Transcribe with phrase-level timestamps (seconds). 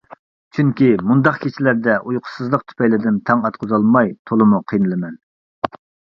[0.57, 5.21] چۈنكى مۇنداق كېچىلەردە ئۇيقۇسىزلىق تۈپەيلىدىن تاڭ ئاتقۇزالماي تولىمۇ قىينىلىمەن.